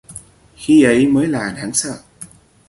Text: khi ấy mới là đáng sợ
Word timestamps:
khi 0.55 0.83
ấy 0.83 1.07
mới 1.07 1.27
là 1.27 1.53
đáng 1.57 1.73
sợ 1.73 1.97